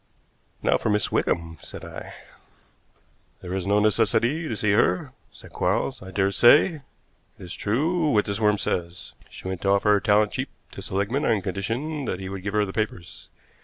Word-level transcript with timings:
"Now 0.63 0.77
for 0.79 0.89
Miss 0.89 1.11
Wickham," 1.11 1.59
said 1.61 1.85
I. 1.85 2.15
"There 3.43 3.53
is 3.53 3.67
no 3.67 3.77
necessity 3.79 4.47
to 4.47 4.55
see 4.55 4.71
her," 4.71 5.13
said 5.31 5.51
Quarles. 5.51 6.01
"I 6.01 6.09
dare 6.09 6.31
say 6.31 6.77
it 6.77 6.81
is 7.37 7.53
true 7.53 8.09
what 8.09 8.25
this 8.25 8.39
worm 8.39 8.57
says. 8.57 9.13
She 9.29 9.47
went 9.47 9.61
to 9.61 9.69
offer 9.69 9.89
her 9.91 9.99
talent 9.99 10.31
cheap 10.31 10.49
to 10.71 10.81
Seligmann 10.81 11.23
on 11.27 11.43
condition 11.43 12.05
that 12.05 12.19
he 12.19 12.29
would 12.29 12.41
give 12.41 12.55
her 12.55 12.65
the 12.65 12.73
papers. 12.73 13.29